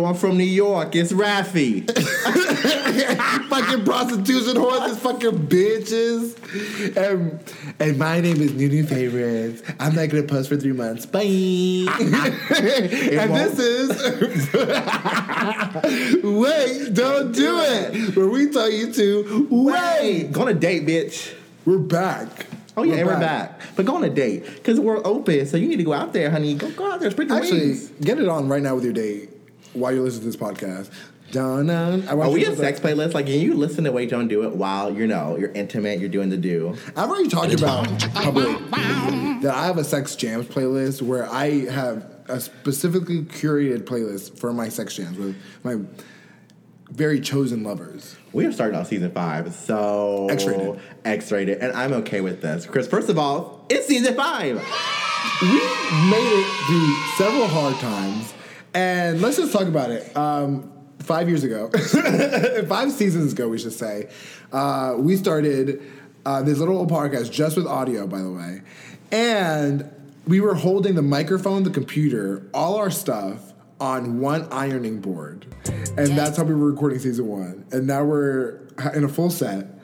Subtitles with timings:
[0.00, 0.96] Yo, I'm from New York.
[0.96, 1.86] It's Rafi.
[3.50, 6.96] fucking prostitution horses, fucking bitches.
[6.96, 7.38] And,
[7.78, 9.62] and my name is Nunu Favorites.
[9.78, 11.04] I'm not gonna post for three months.
[11.04, 11.20] Bye.
[11.24, 12.10] and
[13.30, 13.54] won't.
[13.54, 13.90] this is
[16.24, 18.16] Wait, don't do it.
[18.16, 20.32] Where we tell you to wait.
[20.32, 21.34] Go on a date, bitch.
[21.66, 22.46] We're back.
[22.74, 23.60] Oh yeah, and we're back.
[23.76, 26.30] But go on a date because we're open, so you need to go out there,
[26.30, 26.54] honey.
[26.54, 27.90] Go go out there, spread your Actually, wings.
[28.00, 29.28] get it on right now with your date
[29.72, 30.90] while you're listening to this podcast.
[31.32, 32.08] Dun, dun.
[32.08, 33.14] I want Are we a sex playlist?
[33.14, 36.08] Like, can you listen to Wait Don't Do It while you know you're intimate, you're
[36.08, 36.76] doing the do?
[36.96, 42.04] I've already talked about public that I have a sex jams playlist where I have
[42.28, 45.76] a specifically curated playlist for my sex jams with my
[46.90, 48.16] very chosen lovers.
[48.32, 50.80] We are starting off season five, so X-rated.
[51.04, 54.56] X-rated, and I'm okay with this because first of all, it's season five.
[55.42, 55.48] We
[56.10, 58.34] made it through several hard times,
[58.74, 60.16] and let's just talk about it.
[60.16, 61.70] Um, five years ago,
[62.68, 64.10] five seasons ago, we should say,
[64.52, 65.82] uh, we started
[66.26, 68.62] uh, this little podcast just with audio, by the way,
[69.10, 69.90] and
[70.26, 75.46] we were holding the microphone, the computer, all our stuff on one ironing board,
[75.96, 77.64] and that's how we were recording season one.
[77.72, 78.60] And now we're
[78.94, 79.79] in a full set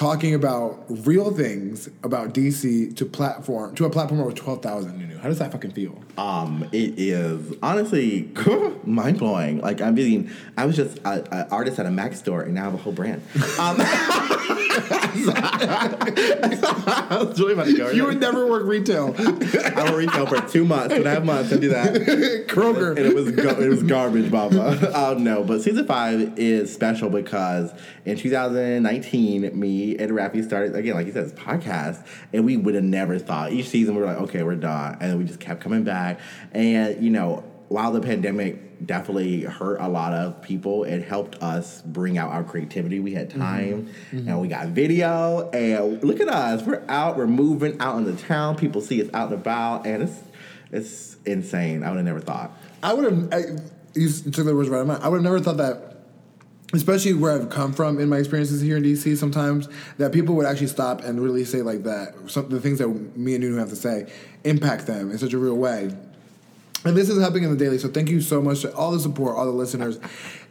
[0.00, 4.98] talking about real things about DC to platform to a platform of twelve thousand.
[4.98, 6.02] Nunu, how does that fucking feel?
[6.16, 8.32] Um, it is honestly
[8.84, 9.60] mind blowing.
[9.60, 12.64] Like I'm being, I was just an artist at a Mac store, and now I
[12.64, 13.20] have a whole brand.
[13.58, 13.76] Um,
[15.92, 17.90] I was really about to go.
[17.90, 21.50] You would never work retail, I will retail for two months, and I have months
[21.50, 21.94] to do that.
[22.48, 22.96] Kroger.
[22.96, 24.78] and it was go- it was garbage, Mama.
[24.94, 25.42] oh no!
[25.44, 27.72] But season five is special because
[28.04, 32.74] in 2019, me and Rafi started again, like you said, this podcast, and we would
[32.74, 33.52] have never thought.
[33.52, 36.20] Each season, we were like, okay, we're done, and we just kept coming back.
[36.52, 41.80] And you know, while the pandemic definitely hurt a lot of people, it helped us
[41.82, 42.98] bring out our creativity.
[42.98, 43.38] We had mm-hmm.
[43.38, 44.28] time, mm-hmm.
[44.28, 48.20] and we got video, and look at us, we're out, we're moving out in the
[48.20, 48.56] town.
[48.56, 50.18] People see us out and about, and it's
[50.72, 51.84] it's insane.
[51.84, 52.50] I would have never thought.
[52.82, 53.32] I would have.
[53.32, 53.42] I,
[53.94, 54.96] you took the words right out of my.
[54.96, 55.86] I would have never thought that.
[56.72, 60.46] Especially where I've come from in my experiences here in DC, sometimes that people would
[60.46, 62.14] actually stop and really say like that.
[62.26, 65.38] Some the things that me and Nunu have to say impact them in such a
[65.38, 65.90] real way.
[66.84, 67.78] And this is happening in the daily.
[67.78, 69.98] So thank you so much to all the support, all the listeners.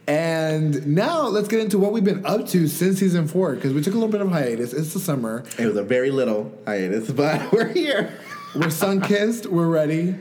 [0.06, 3.82] And now let's get into what we've been up to since season four because we
[3.82, 4.72] took a little bit of hiatus.
[4.72, 5.44] It's the summer.
[5.58, 8.18] It was a very little hiatus, but we're here.
[8.54, 9.46] We're sun kissed.
[9.46, 10.16] We're ready.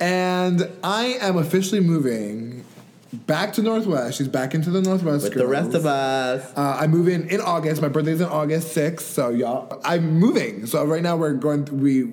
[0.00, 2.64] And I am officially moving
[3.12, 4.18] back to Northwest.
[4.18, 5.24] She's back into the Northwest.
[5.24, 6.52] With the rest of us.
[6.56, 7.82] Uh, I move in in August.
[7.82, 9.00] My birthday's in August 6th.
[9.00, 10.66] So y'all, I'm moving.
[10.66, 11.64] So right now we're going.
[11.80, 12.12] We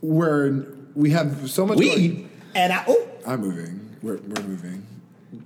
[0.00, 1.78] we're we have so much.
[1.78, 2.84] We going- and I.
[2.86, 3.96] Oh, I'm moving.
[4.02, 4.86] We're we're moving.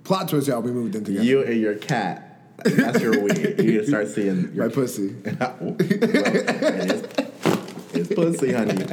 [0.05, 0.63] Plot twist, y'all.
[0.63, 1.25] We moved in together.
[1.25, 2.29] you and your cat.
[2.65, 3.33] That's your we.
[3.39, 5.09] You need to start seeing your My pussy.
[5.25, 7.03] well, it is,
[7.95, 8.85] it's pussy, honey.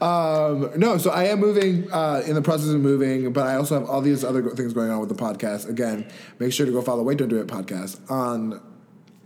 [0.00, 3.80] Um, no, so I am moving, uh, in the process of moving, but I also
[3.80, 5.68] have all these other things going on with the podcast.
[5.70, 6.06] Again,
[6.38, 8.60] make sure to go follow Wait Don't Do It podcast on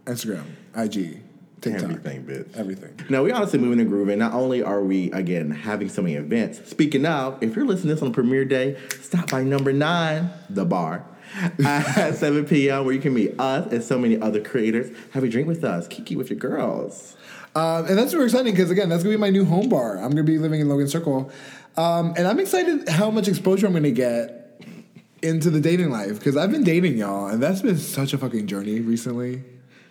[0.04, 0.44] Instagram,
[0.76, 1.22] IG,
[1.60, 1.82] TikTok.
[1.82, 2.56] Everything, bitch.
[2.56, 2.94] Everything.
[3.08, 4.18] No, we honestly moving and grooving.
[4.18, 6.68] Not only are we again having so many events.
[6.68, 10.64] Speaking of, if you're listening to this on premiere day, stop by number nine, the
[10.64, 11.06] bar.
[11.64, 12.84] at 7 p.m.
[12.84, 14.90] where you can meet us and so many other creators.
[15.12, 17.16] Have a drink with us, kiki with your girls.
[17.54, 19.96] Um, and that's super exciting because, again, that's going to be my new home bar.
[19.96, 21.30] I'm going to be living in Logan Circle.
[21.76, 24.60] Um, and I'm excited how much exposure I'm going to get
[25.22, 28.46] into the dating life because I've been dating y'all, and that's been such a fucking
[28.46, 29.42] journey recently.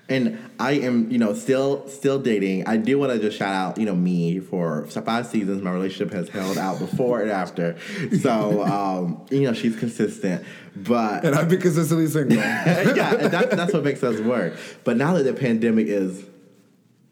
[0.09, 2.67] And I am, you know, still still dating.
[2.67, 5.61] I do want to just shout out, you know, me for five seasons.
[5.61, 7.77] My relationship has held out before and after.
[8.21, 10.43] So, um, you know, she's consistent.
[10.75, 12.37] But And I've been consistently single.
[12.37, 14.55] yeah, and that's that's what makes us work.
[14.83, 16.25] But now that the pandemic is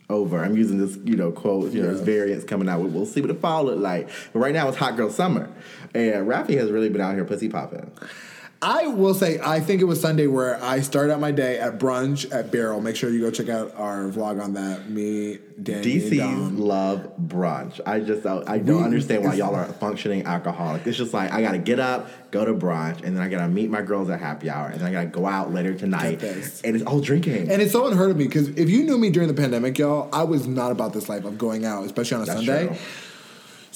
[0.09, 1.73] over, I'm using this, you know, quote.
[1.73, 2.05] You know, there's Yes.
[2.05, 2.79] variants coming out.
[2.81, 4.09] We'll see what the fall look like.
[4.33, 5.49] But right now it's hot girl summer,
[5.94, 7.91] and Rafi has really been out here pussy popping.
[8.59, 11.77] I will say, I think it was Sunday where I started out my day at
[11.77, 12.81] brunch at Barrel.
[12.81, 14.89] Make sure you go check out our vlog on that.
[14.89, 17.80] Me, Danny, and DC's love brunch.
[17.86, 20.88] I just I, I don't We- understand why y'all are functioning alcoholic.
[20.88, 23.69] It's just like I gotta get up, go to brunch, and then I gotta meet
[23.69, 26.83] my girls at happy hour, and then I gotta go out later tonight, and it's
[26.86, 27.51] all drinking.
[27.51, 30.09] And it's so unheard of me because if you knew me during the pandemic, y'all,
[30.12, 32.68] I was not about this life of going out, especially on a That's Sunday.
[32.69, 32.77] true.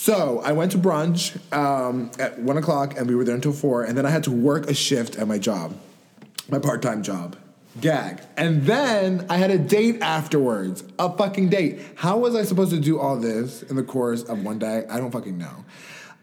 [0.02, 3.84] So I went to brunch um, at one o'clock, and we were there until four.
[3.84, 5.78] And then I had to work a shift at my job,
[6.50, 7.38] my part-time job.
[7.80, 8.20] Gag.
[8.36, 11.82] And then I had a date afterwards, a fucking date.
[11.94, 14.86] How was I supposed to do all this in the course of one day?
[14.90, 15.66] I don't fucking know.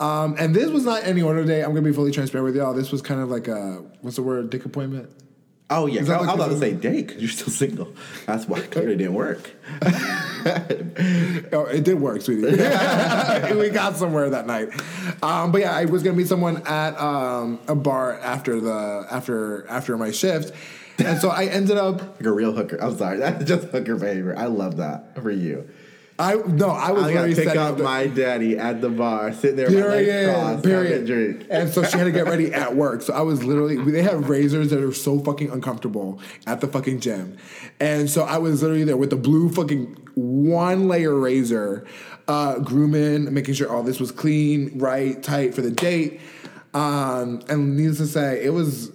[0.00, 1.62] Um, and this was not any order date.
[1.62, 2.74] I'm gonna be fully transparent with y'all.
[2.74, 4.50] This was kind of like a what's the word?
[4.50, 5.08] Dick appointment.
[5.70, 7.94] Oh yeah, I, was about to say date because you're still single.
[8.26, 9.52] That's why clearly it didn't work.
[11.52, 12.42] Oh, it did work, sweetie.
[13.54, 14.68] we got somewhere that night.
[15.22, 19.66] Um, but yeah, I was gonna meet someone at um, a bar after the after
[19.68, 20.52] after my shift,
[20.98, 22.00] and so I ended up.
[22.00, 22.76] Like a real hooker.
[22.76, 24.34] I'm sorry, that's just hooker behavior.
[24.36, 25.68] I love that for you.
[26.20, 29.66] I no, I was I very pick up my daddy at the bar, sitting there,
[29.66, 30.34] with my legs Period.
[30.34, 31.06] crossed, Period.
[31.06, 31.46] drink.
[31.48, 33.02] And so she had to get ready at work.
[33.02, 36.98] So I was literally, they have razors that are so fucking uncomfortable at the fucking
[37.00, 37.38] gym.
[37.78, 41.86] And so I was literally there with the blue fucking one layer razor,
[42.26, 46.20] uh, grooming, making sure all this was clean, right, tight for the date.
[46.74, 48.90] Um, and needless to say, it was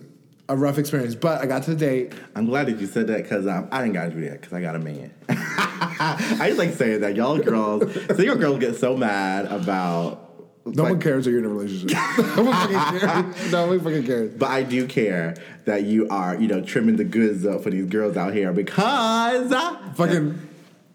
[0.49, 1.15] a rough experience.
[1.15, 2.13] But I got to the date.
[2.35, 4.61] I'm glad that you said that because um, I didn't gotta do that because I
[4.61, 5.13] got a man.
[5.29, 10.21] I just like saying that y'all girls, single girls get so mad about.
[10.65, 11.89] No one cares that you're in a relationship.
[12.37, 13.51] no one fucking cares.
[13.51, 14.33] No one fucking cares.
[14.33, 15.35] But I do care
[15.65, 19.53] that you are, you know, trimming the goods up for these girls out here because
[19.95, 20.39] fucking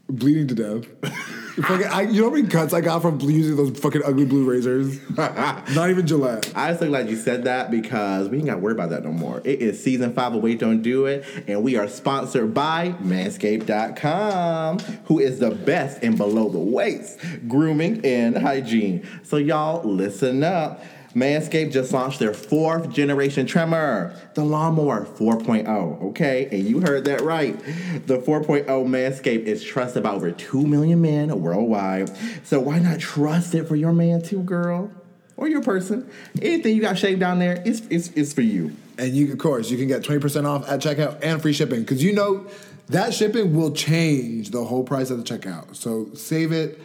[0.08, 1.44] bleeding to death.
[1.62, 4.48] Fucking, I, you know how many cuts I got from using those fucking ugly blue
[4.48, 4.98] razors?
[5.16, 6.52] Not even Gillette.
[6.54, 9.12] I'm so glad you said that because we ain't got to worry about that no
[9.12, 9.40] more.
[9.44, 14.78] It is season five of Wait Don't Do It, and we are sponsored by Manscaped.com,
[15.04, 19.06] who is the best in below the waist grooming and hygiene.
[19.22, 20.82] So, y'all, listen up.
[21.14, 26.02] Manscaped just launched their fourth generation trimmer, the Lawnmower 4.0.
[26.10, 27.58] Okay, and you heard that right.
[28.06, 32.10] The 4.0 Manscaped is trusted by over 2 million men worldwide.
[32.44, 34.90] So, why not trust it for your man, too, girl?
[35.38, 36.10] or your person.
[36.42, 38.76] Anything you got shaved down there, it's, it's, it's for you.
[38.98, 42.02] And you, of course, you can get 20% off at checkout and free shipping because
[42.02, 42.46] you know
[42.88, 45.76] that shipping will change the whole price at the checkout.
[45.76, 46.80] So save it,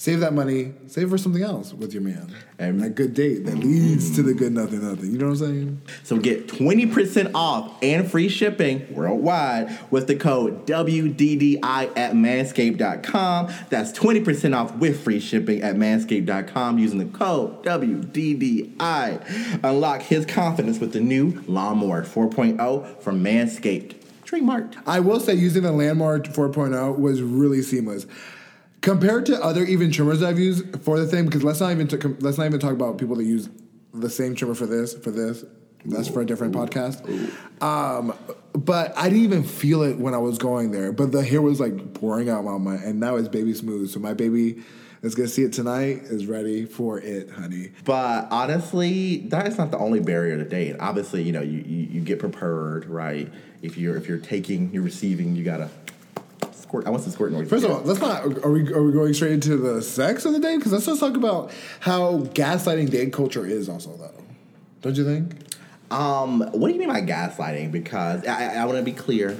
[0.00, 2.26] save that money, save for something else with your man.
[2.58, 5.12] And- that good date that leads to the good nothing, nothing.
[5.12, 5.82] You know what I'm saying?
[6.04, 13.52] So get 20% off and free shipping worldwide with the code WDDI at manscaped.com.
[13.68, 19.60] That's 20% off with free shipping at manscaped.com using the code WDDI.
[19.62, 23.96] Unlock his confidence with the new Lawnmower 4.0 from Manscaped.
[24.24, 24.76] Trademarked.
[24.86, 28.06] I will say using the Landmark 4.0 was really seamless.
[28.80, 31.98] Compared to other even trimmers I've used for the thing, because let's not even t-
[32.20, 33.48] let's not even talk about people that use
[33.92, 35.44] the same trimmer for this for this.
[35.84, 37.02] That's for a different podcast.
[37.62, 38.14] Um,
[38.52, 40.92] but I didn't even feel it when I was going there.
[40.92, 43.90] But the hair was like pouring out my mind, and now it's baby smooth.
[43.90, 44.62] So my baby
[45.02, 47.72] that's gonna see it tonight is ready for it, honey.
[47.84, 50.76] But honestly, that is not the only barrier to date.
[50.78, 53.30] Obviously, you know, you, you, you get prepared, right?
[53.62, 55.70] If you're if you're taking, you're receiving, you gotta
[56.70, 56.86] squirt.
[56.86, 57.48] I want some squirt noise.
[57.48, 58.22] First of all, let's not.
[58.44, 60.56] Are we are we going straight into the sex of the day?
[60.56, 61.50] Because let's just talk about
[61.80, 63.68] how gaslighting date culture is.
[63.68, 64.12] Also, though,
[64.80, 65.34] don't you think?
[65.90, 67.72] um, what do you mean by gaslighting?
[67.72, 69.36] Because I, I, I want to be clear.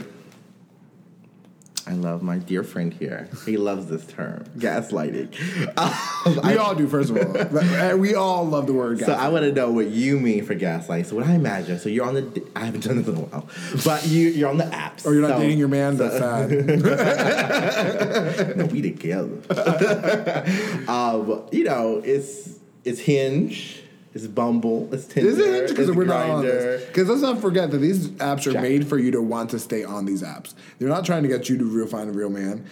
[1.87, 3.29] I love my dear friend here.
[3.47, 5.33] He loves this term, gaslighting.
[5.79, 5.95] Um,
[6.45, 6.87] We I- all do.
[6.87, 9.01] First of all, we all love the word.
[9.01, 9.13] So.
[9.13, 11.07] I want to know what you mean for gaslighting.
[11.07, 13.49] So what I imagine, so you're on the, I haven't done this in a while,
[13.85, 15.07] but you you're on the apps.
[15.07, 15.97] or you're not So- dating your man.
[15.97, 16.51] That's sad.
[18.57, 19.39] no, we together.
[20.89, 26.29] um, you know, it's it's Hinge, it's Bumble, it's Tinder, Is it because we're not
[26.31, 26.85] on this?
[26.87, 28.63] Because let's not forget that these apps are Check.
[28.63, 30.55] made for you to want to stay on these apps.
[30.79, 32.67] They're not trying to get you to real find a real man.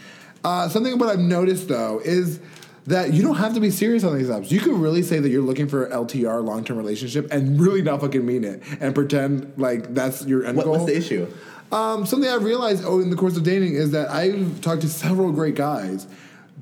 [0.44, 2.40] Uh, something what I've noticed though is
[2.86, 4.50] that you don't have to be serious on these apps.
[4.50, 8.00] You could really say that you're looking for LTR, long term relationship, and really not
[8.00, 10.72] fucking mean it, and pretend like that's your end What, goal.
[10.74, 11.26] what's the issue?
[11.70, 14.88] Um, something I've realized oh, in the course of dating is that I've talked to
[14.88, 16.06] several great guys,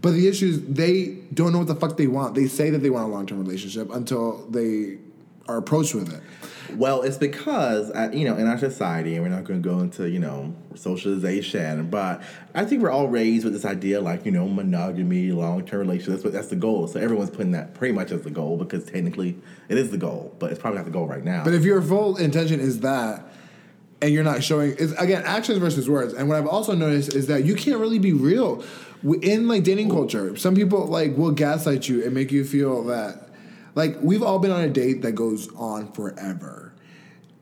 [0.00, 2.34] but the issue is they don't know what the fuck they want.
[2.34, 4.98] They say that they want a long term relationship until they
[5.48, 6.22] are approached with it.
[6.74, 9.78] Well, it's because uh, you know in our society, and we're not going to go
[9.78, 12.22] into you know socialization, but
[12.54, 16.14] I think we're all raised with this idea like you know monogamy, long term relationship.
[16.14, 16.88] That's what that's the goal.
[16.88, 19.38] So everyone's putting that pretty much as the goal because technically
[19.68, 21.44] it is the goal, but it's probably not the goal right now.
[21.44, 23.24] But if your full intention is that,
[24.02, 26.12] and you're not showing, it's again actions versus words.
[26.12, 28.62] And what I've also noticed is that you can't really be real
[29.22, 30.36] in like dating culture.
[30.36, 33.28] Some people like will gaslight you and make you feel that,
[33.74, 36.72] like we've all been on a date that goes on forever.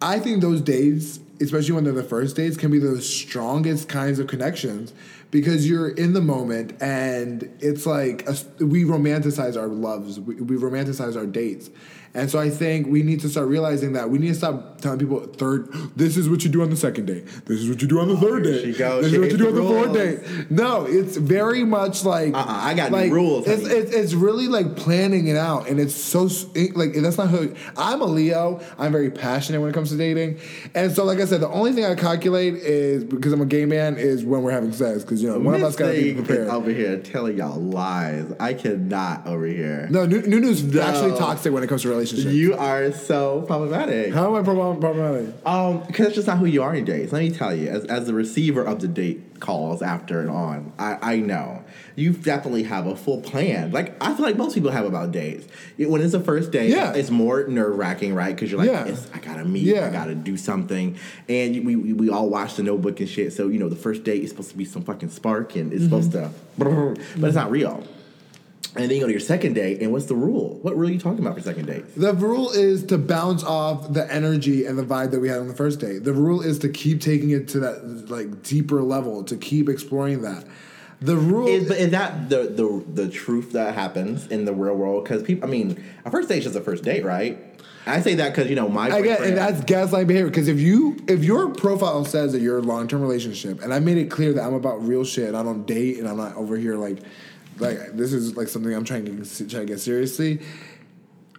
[0.00, 4.18] I think those dates, especially when they're the first dates, can be the strongest kinds
[4.18, 4.92] of connections
[5.30, 10.56] because you're in the moment and it's like a, we romanticize our loves, we, we
[10.56, 11.70] romanticize our dates.
[12.16, 15.00] And so I think we need to start realizing that we need to stop telling
[15.00, 15.68] people third.
[15.96, 17.20] This is what you do on the second day.
[17.46, 18.62] This is what you do on the oh, third date.
[18.62, 19.02] she goes.
[19.02, 20.46] This She is what you do on the fourth day.
[20.48, 24.46] No, it's very much like Uh-uh, I got new like, rules, It's, it's, it's really
[24.46, 26.28] like planning it out, and it's so
[26.76, 28.60] like that's not how I'm a Leo.
[28.78, 30.38] I'm very passionate when it comes to dating,
[30.76, 33.64] and so like I said, the only thing I calculate is because I'm a gay
[33.64, 36.14] man is when we're having sex because you know one of us got to be
[36.14, 36.46] prepared.
[36.48, 38.32] over here telling y'all lies.
[38.38, 39.88] I cannot over here.
[39.90, 40.80] No, New- Nunu's No.
[40.80, 42.03] actually toxic when it comes to relationships.
[42.12, 44.12] You are so problematic.
[44.12, 45.34] How am I problematic?
[45.46, 47.12] Um, because it's just not who you are in dates.
[47.12, 50.72] Let me tell you, as, as the receiver of the date calls after and on,
[50.78, 51.64] I, I know
[51.96, 53.70] you definitely have a full plan.
[53.72, 55.46] Like I feel like most people have about dates.
[55.78, 56.92] It- when it's the first date, Yeah.
[56.94, 58.34] it's more nerve wracking, right?
[58.34, 58.96] Because you're like, Yeah.
[59.12, 59.86] I gotta meet, Yeah.
[59.86, 60.96] I gotta do something,
[61.28, 63.32] and we, we we all watch the Notebook and shit.
[63.32, 65.84] So you know, the first date is supposed to be some fucking spark, and it's
[65.84, 67.20] supposed to, Mm-hmm.
[67.20, 67.84] but it's not real.
[68.76, 70.58] And then you go to your second date, and what's the rule?
[70.62, 71.94] What rule are you talking about for second date?
[71.94, 75.46] The rule is to bounce off the energy and the vibe that we had on
[75.46, 76.02] the first date.
[76.02, 80.22] The rule is to keep taking it to that like deeper level, to keep exploring
[80.22, 80.44] that.
[81.00, 84.74] The rule Is, but is that the, the the truth that happens in the real
[84.74, 85.04] world?
[85.04, 87.38] Because people, I mean, a first date is just a first date, right?
[87.86, 90.30] I say that because you know my I get, and that's gaslighting behavior.
[90.30, 93.80] Because if you if your profile says that you're a long term relationship, and I
[93.80, 96.56] made it clear that I'm about real shit, I don't date, and I'm not over
[96.56, 96.98] here like
[97.58, 100.40] like this is like something I'm trying to trying to get seriously.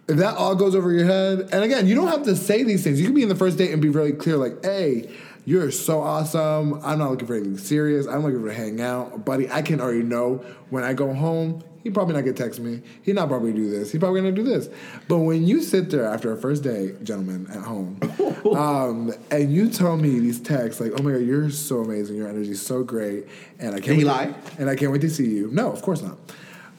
[0.08, 2.84] If that all goes over your head, and again, you don't have to say these
[2.84, 3.00] things.
[3.00, 5.10] You can be in the first date and be really clear, like, "Hey,
[5.46, 6.80] you're so awesome.
[6.84, 8.06] I'm not looking for anything serious.
[8.06, 9.50] I'm looking for to hang out, buddy.
[9.50, 11.62] I can already know when I go home.
[11.86, 12.82] He probably not gonna text me.
[13.02, 13.92] He not probably do this.
[13.92, 14.68] He probably gonna do this.
[15.06, 18.00] But when you sit there after a first day, gentlemen, at home,
[18.56, 22.16] um, and you tell me these texts like, "Oh my god, you're so amazing.
[22.16, 23.26] Your energy is so great,"
[23.60, 24.34] and I can't Did he wait to- lie?
[24.58, 25.48] and I can't wait to see you.
[25.52, 26.18] No, of course not.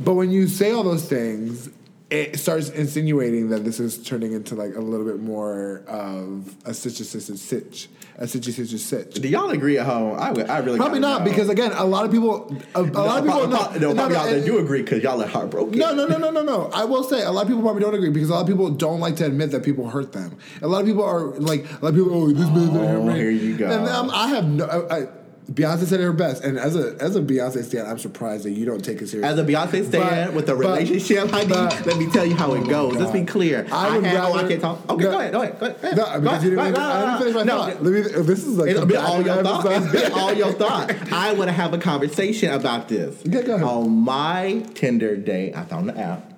[0.01, 1.69] But when you say all those things,
[2.09, 6.73] it starts insinuating that this is turning into like a little bit more of a
[6.73, 9.13] sitch a sitch a sitch a sitchy sitch a sitch.
[9.15, 10.17] Do y'all agree at home?
[10.19, 11.29] I, would- I really Probably not know.
[11.29, 13.93] because again, a lot of people, a, a no, lot of people, no, no, no,
[13.93, 15.77] probably no, y'all that do agree because y'all are heartbroken.
[15.77, 16.71] no, no, no, no, no, no.
[16.73, 18.69] I will say a lot of people probably don't agree because a lot of people
[18.71, 20.35] don't like to admit that people hurt them.
[20.63, 23.13] A lot of people are like, a lot of people, oh, this man Oh, me.
[23.15, 23.69] here you go.
[23.69, 24.65] And um, I have no.
[24.65, 25.07] I, I,
[25.51, 28.65] Beyonce said her best, and as a as a Beyonce stan, I'm surprised that you
[28.65, 29.23] don't take it seriously.
[29.23, 32.51] As a Beyonce stan But- with a relationship, honey, but- let me tell you how
[32.51, 32.95] Oh it my goes.
[32.97, 33.65] Let's be clear.
[33.71, 34.89] I would had, oh, I rather- can't talk.
[34.89, 35.11] Okay, No.
[35.11, 35.31] go ahead.
[35.31, 35.59] Go ahead.
[35.59, 35.81] Go ahead.
[35.83, 37.83] No, Go because ahead, you didn't go I didn't finish my no, thought.
[37.83, 39.61] Let me, this is like It'll the be best all your episode.
[39.63, 39.71] thought.
[39.83, 40.91] It's been all your thought.
[41.13, 43.15] I want to have a conversation about this.
[43.25, 43.63] Okay, go ahead.
[43.67, 46.33] On my Tinder date, I found the app.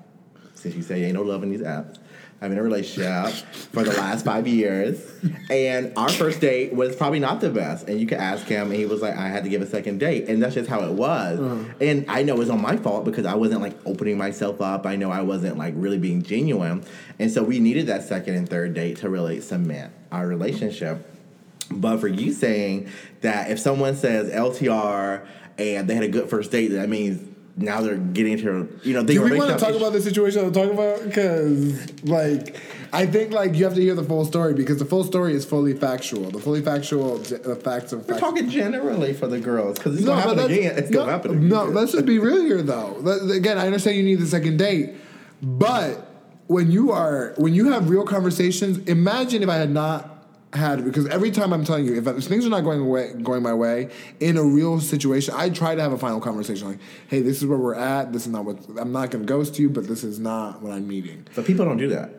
[0.54, 1.96] Since you say ain't no love in these apps,
[2.42, 3.34] I'm in a relationship
[3.74, 5.02] for the last five years,
[5.50, 7.90] and our first date was probably not the best.
[7.90, 10.00] And you could ask him, and he was like, "I had to give a second
[10.00, 11.40] date," and that's just how it was.
[11.40, 11.74] Uh-huh.
[11.82, 14.86] And I know it's on my fault because I wasn't like opening myself up.
[14.86, 16.84] I know I wasn't like really being genuine,
[17.20, 21.06] and so we needed that second and third date to really cement our relationship.
[21.72, 22.90] But for you saying
[23.22, 25.26] that if someone says LTR
[25.58, 27.29] and they had a good first date, that means
[27.62, 29.04] now they're getting into you know.
[29.04, 31.04] Do we want to talk about the situation I'm talking about?
[31.04, 32.56] Because, like,
[32.94, 35.46] I think like you have to hear the full story because the full story is
[35.46, 36.32] fully factual.
[36.32, 38.22] The fully factual, the facts of We're facts.
[38.22, 40.78] talking generally for the girls because it's No, gonna happen again.
[40.78, 41.50] It's no, gonna happen again.
[41.50, 42.98] No, let's just be real here, though.
[43.02, 44.96] Let- Again, I understand you need the second date,
[45.42, 46.06] but
[46.48, 50.19] when you are when you have real conversations, imagine if I had not
[50.54, 53.44] had because every time I'm telling you if, if things are not going away going
[53.44, 53.90] my way
[54.20, 57.46] in a real situation, I try to have a final conversation like, hey, this is
[57.46, 58.12] where we're at.
[58.14, 60.72] This is not what I'm not going to ghost you, but this is not what
[60.72, 61.28] I'm needing.
[61.36, 62.12] But people don't do that.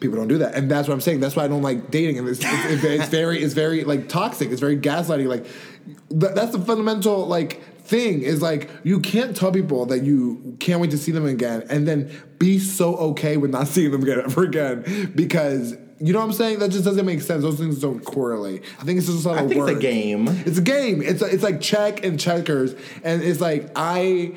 [0.00, 1.20] People don't do that, and that's what I'm saying.
[1.20, 4.50] That's why I don't like dating, and it's, it's, it's very, it's very like toxic.
[4.50, 5.26] It's very gaslighting.
[5.26, 5.44] Like
[6.10, 10.80] th- that's the fundamental like thing is like you can't tell people that you can't
[10.80, 14.22] wait to see them again, and then be so okay with not seeing them again
[14.24, 15.76] ever again because.
[15.98, 16.58] You know what I'm saying?
[16.58, 17.42] That just doesn't make sense.
[17.42, 18.62] Those things don't correlate.
[18.78, 20.28] I think it's just a lot I of think it's a game.
[20.28, 21.00] It's a game.
[21.02, 24.36] It's a, it's like check and checkers, and it's like I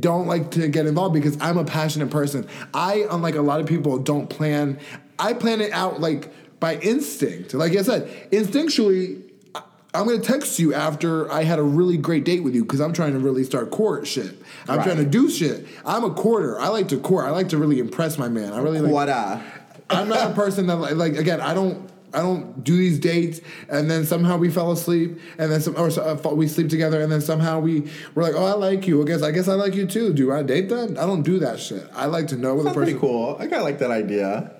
[0.00, 2.48] don't like to get involved because I'm a passionate person.
[2.72, 4.78] I, unlike a lot of people, don't plan.
[5.18, 7.52] I plan it out like by instinct.
[7.52, 9.22] Like I said, instinctually.
[9.96, 12.92] I'm gonna text you after I had a really great date with you because I'm
[12.92, 14.34] trying to really start court shit.
[14.66, 14.84] I'm Right.
[14.84, 15.66] trying to do shit.
[15.86, 16.58] I'm a quarter.
[16.58, 17.26] I like to court.
[17.26, 18.52] I like to really impress my man.
[18.54, 18.90] I really like.
[18.92, 19.08] What?
[19.90, 21.40] I'm not a person that like, like again.
[21.40, 21.90] I don't.
[22.12, 25.88] I don't do these dates, and then somehow we fell asleep, and then some, or
[25.88, 29.02] uh, we sleep together, and then somehow we we're like, oh, I like you.
[29.02, 30.12] I guess I guess I like you too.
[30.12, 30.90] Do I date that?
[30.90, 31.84] I don't do that shit.
[31.92, 33.34] I like to know where the That's pretty cool.
[33.34, 34.52] I kind of like that idea.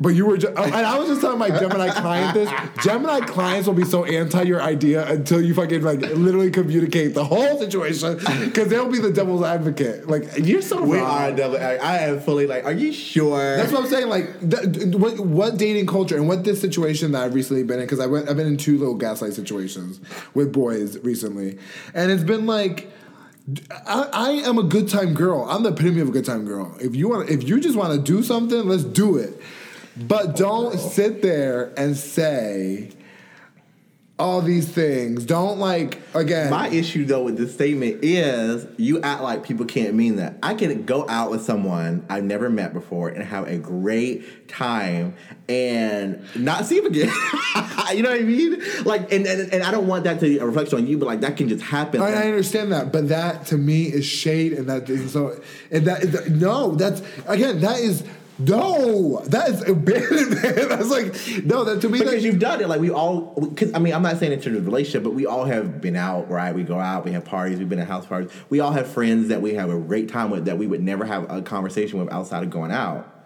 [0.00, 2.48] But you were, just, oh, and I was just telling my Gemini client this.
[2.84, 7.24] Gemini clients will be so anti your idea until you fucking like literally communicate the
[7.24, 10.08] whole situation because they'll be the devil's advocate.
[10.08, 11.40] Like you're so We wrong.
[11.40, 11.56] are.
[11.58, 12.64] I, I am fully like.
[12.64, 13.56] Are you sure?
[13.56, 14.08] That's what I'm saying.
[14.08, 17.84] Like, th- what, what dating culture and what this situation that I've recently been in,
[17.86, 20.00] because I went, I've been in two little gaslight situations
[20.32, 21.58] with boys recently,
[21.94, 22.90] and it's been like.
[23.86, 25.46] I, I am a good time girl.
[25.48, 26.76] I'm the epitome of a good time girl.
[26.82, 29.40] If you want, if you just want to do something, let's do it.
[29.98, 32.90] But don't sit there and say
[34.18, 35.24] all these things.
[35.24, 36.50] Don't like again.
[36.50, 40.36] My issue though with this statement is you act like people can't mean that.
[40.42, 45.14] I can go out with someone I've never met before and have a great time
[45.48, 47.08] and not see him again.
[47.94, 48.60] you know what I mean?
[48.84, 51.06] Like, and, and and I don't want that to be a reflection on you, but
[51.06, 52.02] like that can just happen.
[52.02, 55.40] I, I understand that, but that to me is shade, and that is so.
[55.70, 58.02] And that, that no, that's again, that is
[58.38, 60.68] no, that is abandonment.
[60.68, 63.34] That's like no, that to me, because that, you've done it, like we all.
[63.40, 65.96] Because I mean, I'm not saying in terms of relationship, but we all have been
[65.96, 66.54] out, right?
[66.54, 68.30] We go out, we have parties, we've been at house parties.
[68.48, 71.04] We all have friends that we have a great time with that we would never
[71.04, 73.17] have a conversation with outside of going out.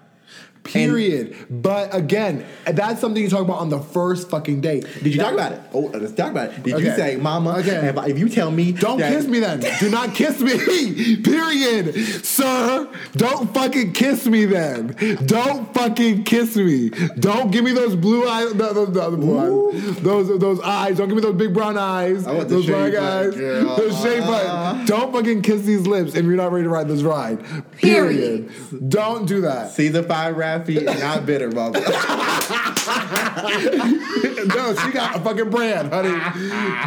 [0.64, 1.34] Period.
[1.50, 4.86] but again, that's something you talk about on the first fucking date.
[5.02, 5.60] Did you That- talk about it?
[5.74, 6.62] Oh, let's talk about it.
[6.62, 7.56] Did you say, "Mama"?
[7.58, 7.88] Okay.
[7.88, 9.60] If, if you tell me, Don't that- kiss me then.
[9.80, 11.16] Do not kiss me.
[11.22, 11.94] Period.
[12.24, 14.96] Sir, don't fucking kiss me then.
[15.26, 16.90] Don't fucking kiss me.
[17.18, 18.54] Don't give me those blue eyes.
[18.54, 19.96] No, those, no, the blue eyes.
[20.00, 20.96] Those, those eyes.
[20.98, 22.26] Don't give me those big brown eyes.
[22.26, 23.34] I want those black eyes.
[23.34, 23.76] girl.
[23.82, 24.50] Those shade button.
[24.50, 24.84] Uh-huh.
[24.86, 27.40] Don't fucking kiss these lips if you're not ready to ride this ride.
[27.76, 28.50] Period.
[28.88, 29.70] Don't do that.
[29.72, 31.72] See the five, Rafi, not bitter, mama.
[34.54, 36.10] no, she got a fucking brand, honey.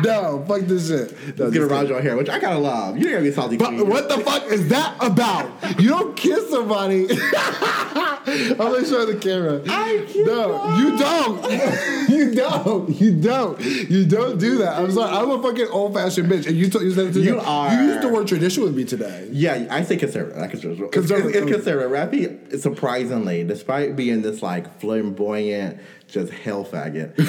[0.04, 1.12] No, fuck this shit.
[1.38, 1.70] No, get a just kidding.
[1.70, 2.98] Rajo hair, which I kind of love.
[2.98, 3.58] You gotta be salty.
[3.58, 3.90] But queen.
[3.90, 5.80] what the fuck is that about?
[5.80, 7.08] You don't kiss somebody.
[8.28, 9.62] I'm gonna show the camera.
[9.68, 12.10] I kiss no, you don't.
[12.10, 12.90] you don't.
[13.02, 13.62] You don't.
[13.62, 14.80] You don't do that.
[14.80, 15.16] I'm sorry.
[15.16, 17.40] I'm a fucking old fashioned bitch, and you told you said it to You me.
[17.46, 17.74] are.
[17.74, 19.28] You used the word traditional with me today.
[19.32, 20.38] Yeah, I say conservative.
[20.38, 20.92] Not conservative.
[20.92, 21.36] Conservative.
[21.36, 21.92] It's, it's conservative.
[21.92, 27.16] Rafi, surprisingly, despite being this like flamboyant, just hell faggot,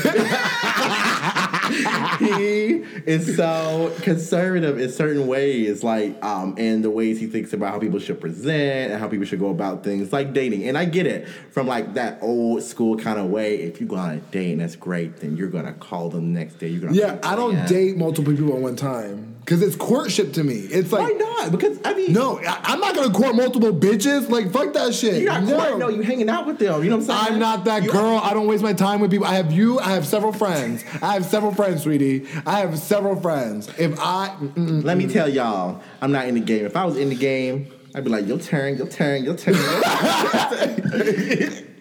[2.19, 7.73] he is so conservative in certain ways, like um, in the ways he thinks about
[7.73, 10.69] how people should present and how people should go about things, like dating.
[10.69, 13.57] And I get it from like that old school kind of way.
[13.57, 16.41] If you go on a date and that's great, then you're gonna call them the
[16.41, 16.69] next day.
[16.69, 20.43] You're gonna Yeah, I don't date multiple people at one time because it's courtship to
[20.43, 20.57] me.
[20.57, 21.53] It's like Why not?
[21.53, 24.29] Because I mean, No, I, I'm not gonna court multiple bitches.
[24.29, 25.23] Like, fuck that shit.
[25.23, 25.57] You're not no.
[25.57, 26.83] courting, no, you hanging out with them.
[26.83, 27.35] You know what I'm saying?
[27.35, 28.19] I'm not that You- girl.
[28.21, 29.25] I don't waste my time with people.
[29.25, 29.79] I have you.
[29.79, 30.85] I have several friends.
[31.01, 32.27] I have several friends, sweetie.
[32.45, 33.71] I have several friends.
[33.79, 34.37] If I.
[34.57, 36.67] Let me tell y'all, I'm not in the game.
[36.67, 39.55] If I was in the game, I'd be like, your turn, your turn, your turn.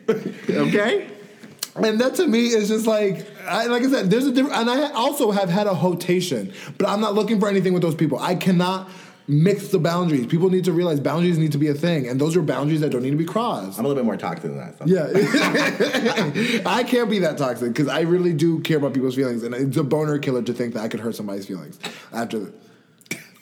[0.49, 1.07] okay?
[1.75, 4.57] And that to me is just like, I, like I said, there's a different.
[4.57, 7.95] And I also have had a hotation, but I'm not looking for anything with those
[7.95, 8.17] people.
[8.17, 8.89] I cannot
[9.27, 10.27] mix the boundaries.
[10.27, 12.91] People need to realize boundaries need to be a thing, and those are boundaries that
[12.91, 13.77] don't need to be crossed.
[13.77, 14.77] I'm a little bit more toxic than that.
[14.77, 14.85] So.
[14.85, 19.53] Yeah, I can't be that toxic because I really do care about people's feelings, and
[19.53, 21.79] it's a boner killer to think that I could hurt somebody's feelings
[22.13, 22.39] after.
[22.39, 22.53] The,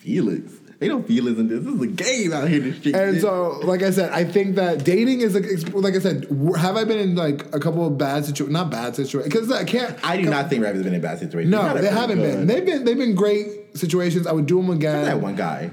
[0.04, 0.60] Feelings.
[0.80, 1.62] Ain't no feelings in this.
[1.64, 2.94] This is a game out here in the street.
[2.96, 6.26] And so, like I said, I think that dating is like, like I said,
[6.58, 8.52] have I been in like a couple of bad situations?
[8.52, 9.96] Not bad situations, because I can't.
[10.04, 11.52] I do not think Rabbit's been in a bad situation.
[11.52, 12.38] He's No, they haven't good.
[12.38, 12.46] been.
[12.48, 12.84] They've been.
[12.84, 14.26] They've been great situations.
[14.26, 15.04] I would do them again.
[15.04, 15.70] that one guy.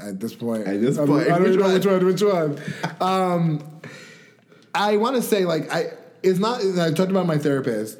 [0.00, 2.06] At this point, At this I don't- point, I don't even know which one.
[2.06, 2.58] Which one?
[3.00, 3.80] Um,
[4.74, 5.92] I want to say like I.
[6.22, 6.60] It's not.
[6.78, 7.98] I talked about my therapist.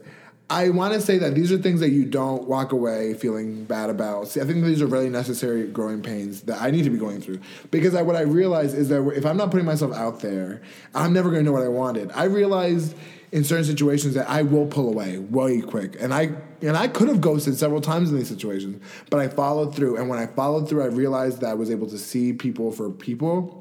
[0.50, 3.88] I want to say that these are things that you don't walk away feeling bad
[3.88, 4.26] about.
[4.26, 7.20] See, I think these are really necessary growing pains that I need to be going
[7.20, 7.38] through
[7.70, 10.60] because I, what I realize is that if I'm not putting myself out there,
[10.92, 12.10] I'm never going to know what I wanted.
[12.16, 12.96] I realized
[13.30, 16.32] in certain situations that I will pull away way quick, and I
[16.62, 19.98] and I could have ghosted several times in these situations, but I followed through.
[19.98, 22.90] And when I followed through, I realized that I was able to see people for
[22.90, 23.60] people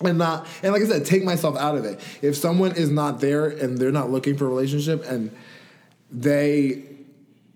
[0.00, 2.00] and not and like I said, take myself out of it.
[2.22, 5.36] If someone is not there and they're not looking for a relationship and
[6.12, 6.84] they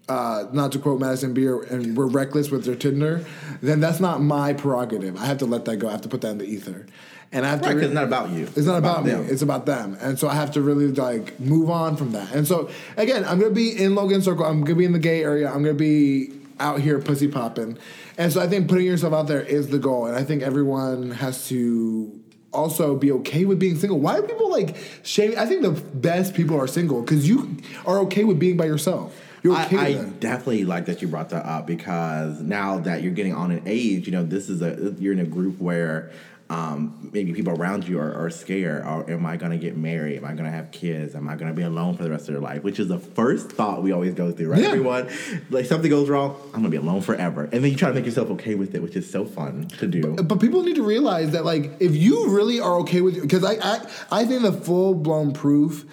[0.08, 3.24] uh, not to quote Madison Beer, and were reckless with their Tinder,
[3.62, 5.16] then that's not my prerogative.
[5.16, 5.88] I have to let that go.
[5.88, 6.84] I have to put that in the ether,
[7.32, 7.74] and I have Right, to.
[7.74, 8.44] because it's not about you.
[8.54, 9.12] It's not about, me.
[9.12, 9.26] them.
[9.30, 12.34] It's about them, and so I have to really like move on from that.
[12.34, 14.44] And so again, I'm gonna be in Logan Circle.
[14.44, 15.48] I'm gonna be in the gay area.
[15.48, 17.78] I'm gonna be out here pussy popping,
[18.18, 20.04] and so I think putting yourself out there is the goal.
[20.06, 22.20] And I think everyone has to
[22.54, 23.98] also be okay with being single.
[23.98, 25.38] Why are people like shaming?
[25.38, 29.20] I think the best people are single because you are okay with being by yourself.
[29.42, 33.12] You're okay I, I definitely like that you brought that up because now that you're
[33.12, 36.10] getting on in age, you know, this is a you're in a group where
[36.50, 38.84] um, maybe people around you are, are scared.
[38.84, 40.18] Or am I going to get married?
[40.18, 41.14] Am I going to have kids?
[41.14, 42.62] Am I going to be alone for the rest of their life?
[42.62, 44.60] Which is the first thought we always go through, right?
[44.60, 44.68] Yeah.
[44.68, 45.08] Everyone,
[45.50, 47.44] like something goes wrong, I'm going to be alone forever.
[47.44, 49.86] And then you try to make yourself okay with it, which is so fun to
[49.86, 50.14] do.
[50.14, 53.54] But people need to realize that, like, if you really are okay with, because I,
[53.54, 55.86] I, I think the full blown proof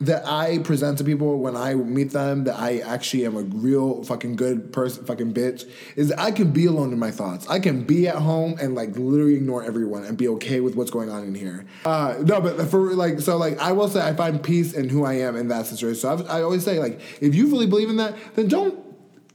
[0.00, 4.02] that I present to people when I meet them that I actually am a real
[4.04, 7.48] fucking good person, fucking bitch, is I can be alone in my thoughts.
[7.48, 10.90] I can be at home and like literally ignore everyone and be okay with what's
[10.90, 11.64] going on in here.
[11.86, 15.04] Uh, no, but for like, so like, I will say I find peace in who
[15.04, 15.98] I am in that situation.
[15.98, 18.85] So I've, I always say like, if you really believe in that, then don't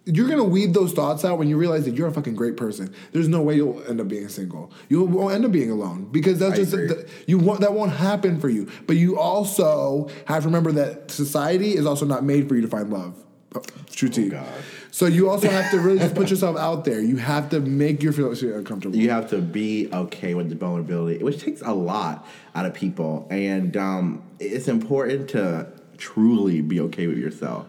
[0.05, 2.93] you're gonna weed those thoughts out when you realize that you're a fucking great person.
[3.11, 4.71] There's no way you'll end up being single.
[4.89, 6.87] You won't end up being alone because that's I just agree.
[6.87, 8.69] th- you want that won't happen for you.
[8.87, 12.67] But you also have to remember that society is also not made for you to
[12.67, 13.15] find love.
[13.53, 13.61] Oh,
[13.91, 14.29] True tea.
[14.29, 14.47] God.
[14.91, 17.01] So you also have to really just put yourself out there.
[17.01, 18.95] You have to make your feel feel uncomfortable.
[18.95, 23.27] you have to be okay with the vulnerability, which takes a lot out of people.
[23.29, 27.67] And um, it's important to truly be okay with yourself.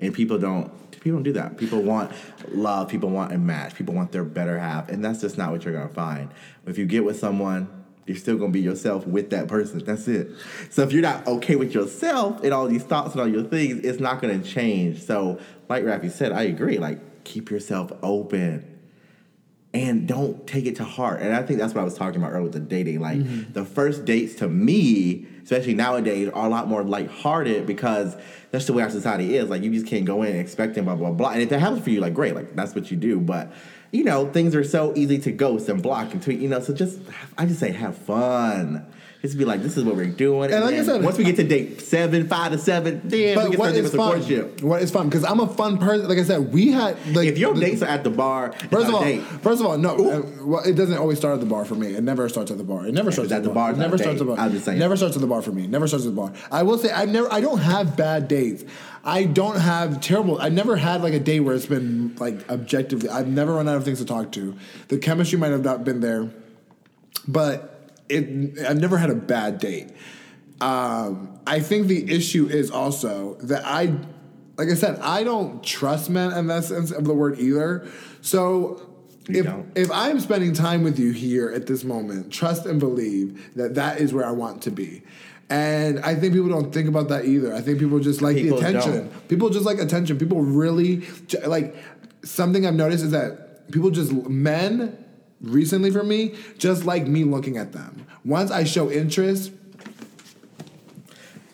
[0.00, 0.70] And people don't.
[1.06, 1.56] People don't do that.
[1.56, 2.10] People want
[2.50, 2.88] love.
[2.88, 3.76] People want a match.
[3.76, 6.30] People want their better half, and that's just not what you're gonna find.
[6.66, 7.68] If you get with someone,
[8.08, 9.84] you're still gonna be yourself with that person.
[9.84, 10.32] That's it.
[10.68, 13.84] So if you're not okay with yourself and all these thoughts and all your things,
[13.84, 15.00] it's not gonna change.
[15.00, 15.38] So,
[15.68, 16.78] like Rafi said, I agree.
[16.78, 18.64] Like keep yourself open
[19.72, 21.20] and don't take it to heart.
[21.22, 22.98] And I think that's what I was talking about earlier with the dating.
[22.98, 23.52] Like Mm-hmm.
[23.52, 28.16] the first dates to me, especially nowadays, are a lot more lighthearted because
[28.50, 29.48] that's the way our society is.
[29.48, 31.30] Like you just can't go in expecting blah blah blah.
[31.30, 33.20] And if that happens for you, like great, like that's what you do.
[33.20, 33.52] But
[33.92, 36.40] you know, things are so easy to ghost and block and tweet.
[36.40, 36.98] You know, so just
[37.38, 38.84] I just say have fun.
[39.22, 40.52] Just be like, this is what we're doing.
[40.52, 43.34] And like I said- once we get to date seven, five to seven, then we
[43.34, 44.20] but can what is fun?
[44.60, 45.08] What is fun?
[45.08, 46.06] Because I'm a fun person.
[46.08, 48.88] Like I said, we had like If your the- dates are at the bar, First
[48.88, 49.22] of all, date.
[49.22, 49.94] first of all, no.
[49.96, 51.94] uh, well, it doesn't always start at the bar for me.
[51.94, 52.86] It never starts at the bar.
[52.86, 53.72] It never starts at the bar.
[53.72, 54.38] It never starts at the bar.
[54.38, 54.78] I'm just saying.
[54.78, 55.66] Never starts at the bar for me.
[55.66, 56.32] Never starts at the bar.
[56.52, 57.32] I will say I've never.
[57.32, 58.64] I don't have bad dates.
[59.02, 60.38] I don't have terrible.
[60.40, 63.08] I've never had like a day where it's been like objectively.
[63.08, 64.54] I've never run out of things to talk to.
[64.88, 66.28] The chemistry might have not been there,
[67.26, 67.75] but
[68.08, 68.58] it.
[68.66, 69.90] I've never had a bad date.
[70.60, 73.94] Um, I think the issue is also that I,
[74.56, 77.86] like I said, I don't trust men in that sense of the word either.
[78.22, 78.80] So
[79.28, 79.70] You if don't.
[79.76, 83.74] if I am spending time with you here at this moment, trust and believe that
[83.74, 85.02] that is where I want to be.
[85.48, 87.54] And I think people don't think about that either.
[87.54, 88.92] I think people just like People the attention.
[89.08, 89.28] don't.
[89.28, 90.18] People just like attention.
[90.18, 91.04] People really
[91.46, 91.76] like
[92.24, 95.04] something I've noticed is that people just men
[95.40, 98.06] recently for me just like me looking at them.
[98.24, 99.52] Once I show interest,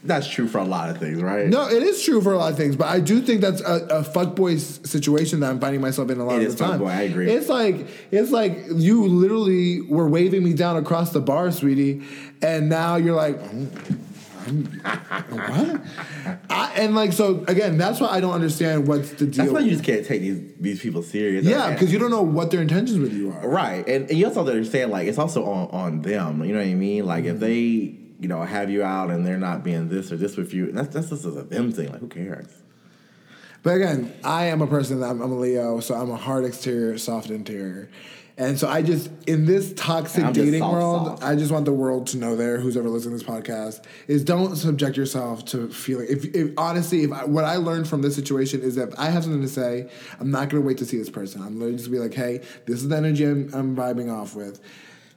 [0.04, 1.46] That's true for a lot of things, right?
[1.46, 3.86] No, it is true for a lot of things, but I do think that's a,
[3.88, 6.80] a fuckboy situation that I'm finding myself in a lot It of the time.
[6.80, 7.30] fuckboy, I agree.
[7.30, 12.02] It's like it's like you literally were waving me down across the bar, sweetie,
[12.40, 13.98] and now you're like, "Mm,
[14.42, 15.80] what?
[16.50, 19.44] I, and like so again, that's why I don't understand what's the deal.
[19.44, 21.44] That's why you just can't take these these people serious.
[21.44, 23.48] yeah, because you don't know what their intentions with you are.
[23.48, 26.44] right, and, and you also have to understand like it's also on on them.
[26.44, 27.06] You know what I mean?
[27.06, 27.34] Like Mm-hmm.
[27.34, 30.52] if they you know have you out and they're not being this or this with
[30.54, 31.90] you, that's that's just a them thing.
[31.90, 32.48] Like who cares?
[33.62, 36.44] But again, I am a person that I'm, I'm a Leo, so I'm a hard
[36.44, 37.88] exterior, soft interior.
[38.38, 41.22] And so I just in this toxic I'm dating soft, world, soft.
[41.22, 44.24] I just want the world to know there, who's ever listening to this podcast, is
[44.24, 46.06] don't subject yourself to feeling.
[46.08, 49.10] If, if honestly, if I, what I learned from this situation is that if I
[49.10, 51.42] have something to say, I'm not going to wait to see this person.
[51.42, 54.60] I'm literally just be like, hey, this is the energy I'm, I'm vibing off with.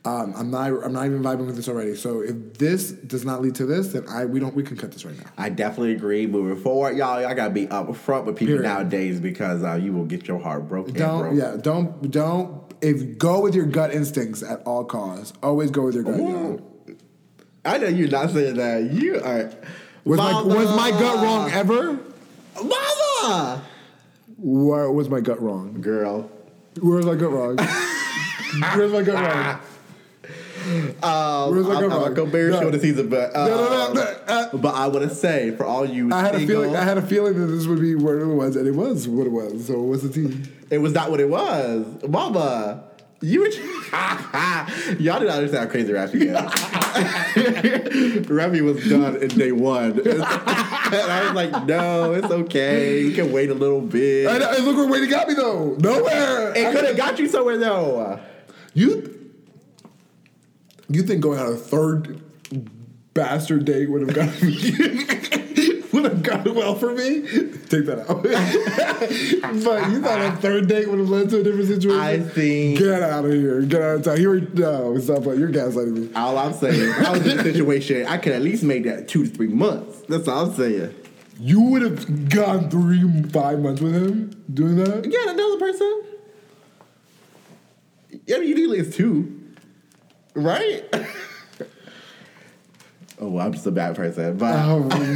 [0.05, 0.67] Um, I'm not.
[0.83, 1.95] I'm not even vibing with this already.
[1.95, 4.53] So if this does not lead to this, then I we don't.
[4.53, 5.25] We can cut this right now.
[5.35, 6.27] I definitely agree.
[6.27, 8.69] Moving forward, y'all, y'all gotta be up front with people Period.
[8.69, 10.93] nowadays because uh, you will get your heart broken.
[10.93, 11.33] Don't bro.
[11.33, 11.57] yeah.
[11.59, 12.64] Don't don't.
[12.81, 15.33] If go with your gut instincts at all costs.
[15.41, 16.19] Always go with your gut.
[16.19, 16.61] Ooh.
[17.63, 18.91] I know you're not saying that.
[18.91, 19.51] You are.
[20.03, 21.99] Was my was my gut wrong ever?
[22.55, 23.63] Mama,
[24.37, 25.81] Where was my gut wrong?
[25.81, 26.29] girl.
[26.79, 27.57] Where was my gut wrong?
[28.77, 29.59] Where's my gut wrong?
[31.03, 32.13] Um, I'm, gut I'm wrong?
[32.13, 32.59] gonna bear No.
[32.61, 35.63] show the season, but uh, No, no, no, uh, but I want to say for
[35.65, 36.75] all you I had a feeling.
[36.75, 39.27] I had a feeling that this would be where it was, and it was what
[39.27, 39.67] it was.
[39.67, 40.35] So what's the tea?
[40.71, 42.83] it was not what it was, Mama.
[43.21, 43.47] You were,
[44.99, 46.21] y'all did not understand how crazy Rafi
[48.19, 48.29] is.
[48.29, 53.01] Remy was done in day one, and I was like, "No, it's okay.
[53.01, 55.75] You can wait a little bit." And, and look where Wade got me though.
[55.79, 56.53] Nowhere.
[56.55, 58.19] It could have got you somewhere though.
[58.73, 59.14] You
[60.89, 62.21] you think going on a third
[63.13, 64.51] bastard date would have got me
[65.95, 67.21] would have gone well for me.
[67.69, 68.23] Take that out.
[69.63, 71.99] but you thought a third date would have led to a different situation.
[71.99, 73.61] I think Get out of here.
[73.61, 74.23] Get out of town.
[74.23, 75.25] Were, no, stop.
[75.25, 76.09] You're gaslighting me.
[76.15, 79.07] all I'm saying, if I was in a situation, I could at least make that
[79.07, 80.01] two to three months.
[80.07, 80.93] That's all I'm saying.
[81.39, 85.05] You would have gone three, five months with him doing that?
[85.05, 86.03] Yeah, another person.
[88.25, 89.34] Yeah, I mean, usually it's two,
[90.35, 90.83] right?
[93.19, 94.55] oh, well, I'm just a bad person, but.
[94.55, 94.89] Oh.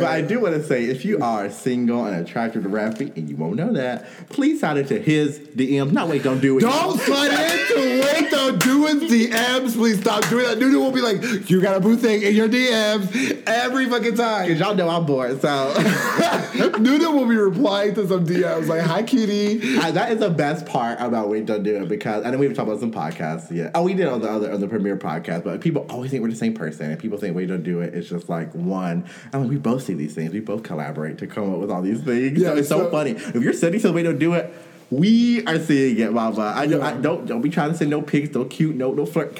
[0.00, 3.28] But I do want to say, if you are single and attracted to Rafi, and
[3.28, 5.92] you won't know that, please slide into his DMs.
[5.92, 6.62] No, wait, don't do it.
[6.62, 9.74] Don't slide into wait, don't do it DMs.
[9.74, 10.58] Please stop doing that.
[10.58, 14.46] Nuda will be like, you got a boo thing in your DMs every fucking time.
[14.46, 19.02] Because y'all know I'm bored, so Nuda will be replying to some DMs like, hi,
[19.02, 19.78] kitty.
[19.78, 22.38] I- uh, that is the best part about Wait Don't Do It because I know
[22.38, 23.50] we've talked about some podcasts.
[23.50, 26.22] Yeah, oh, we did on the other on the premiere podcast, but people always think
[26.22, 27.94] we're the same person, and people think Wait Don't Do It.
[27.94, 29.04] It's just like one.
[29.32, 30.32] I mean, we both see these things.
[30.32, 32.38] We both collaborate to come up with all these things.
[32.40, 33.12] Yeah, so it's so, so- funny.
[33.12, 34.52] If you're sending Wait Don't Do It.
[34.90, 36.40] We are seeing it, Mama.
[36.40, 36.98] I, I Yeah.
[37.00, 39.36] don't don't be trying to send no pics, no cute, no no flirt,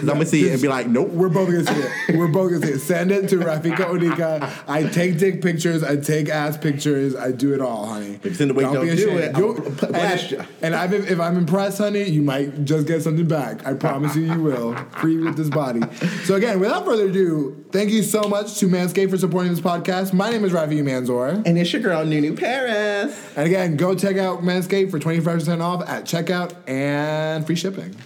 [0.00, 1.10] because I'm gonna see it and be like, nope.
[1.10, 2.16] We're both gonna see it.
[2.16, 2.80] We're both gonna see it.
[2.80, 4.50] Send it to Rafika Onika.
[4.66, 5.82] I take dick pictures.
[5.82, 7.14] I take ass pictures.
[7.14, 8.14] I do it all, honey.
[8.14, 10.44] If you send the way, don't be do it, I'll you.
[10.62, 13.66] and and I've, if I'm impressed, honey, you might just get something back.
[13.66, 14.76] I promise you, you will.
[15.00, 15.80] Free with this body.
[16.22, 20.12] So again, without further ado, thank you so much to Manscaped for supporting this podcast.
[20.12, 21.44] My name is Rafi Manzor.
[21.44, 23.36] And it's your girl Nunu Paris.
[23.36, 27.96] And again, go check out Manscaped for 25% off at checkout and free shipping.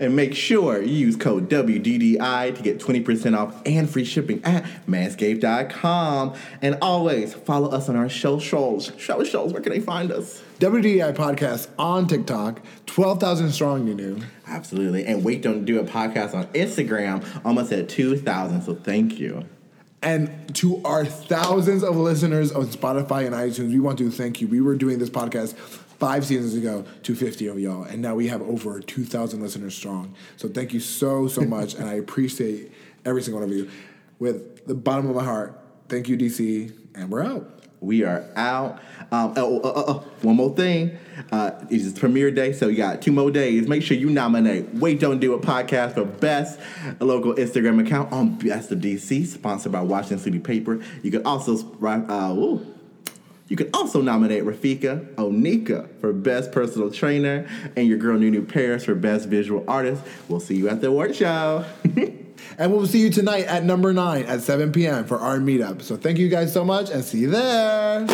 [0.00, 4.64] And make sure you use code WDDI to get 20% off and free shipping at
[4.86, 6.34] manscaped.com.
[6.62, 8.92] And always follow us on our show shows.
[8.96, 10.40] Show shows, where can they find us?
[10.60, 14.20] WDI podcast on TikTok, 12,000 strong, you knew.
[14.46, 15.04] Absolutely.
[15.04, 18.62] And Wait Don't Do a podcast on Instagram, almost at 2,000.
[18.62, 19.44] So thank you.
[20.00, 24.46] And to our thousands of listeners on Spotify and iTunes, we want to thank you.
[24.46, 25.54] We were doing this podcast
[25.98, 30.14] five seasons ago, 250 of y'all, and now we have over 2,000 listeners strong.
[30.36, 32.72] So thank you so, so much, and I appreciate
[33.04, 33.68] every single one of you.
[34.18, 35.58] With the bottom of my heart,
[35.88, 37.58] thank you, DC, and we're out.
[37.80, 38.80] We are out.
[39.12, 40.98] Um, oh, oh, oh, one more thing.
[41.30, 43.68] Uh, it's premiere day, so you got two more days.
[43.68, 46.58] Make sure you nominate Wait Don't Do It podcast for best
[46.98, 50.80] local Instagram account on Best of DC, sponsored by Washington City Paper.
[51.02, 52.77] You can also uh, ooh,
[53.48, 58.84] you can also nominate Rafika Onika for best personal trainer and your girl Nunu Paris
[58.84, 60.02] for best visual artist.
[60.28, 61.64] We'll see you at the award show.
[62.56, 65.04] And we'll see you tonight at number nine at 7 p.m.
[65.04, 65.82] for our meetup.
[65.82, 68.06] So thank you guys so much, and see you there.